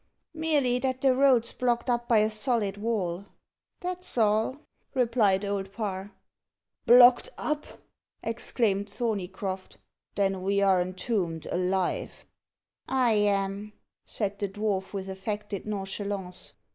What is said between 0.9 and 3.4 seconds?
the road's blocked up by a solid wall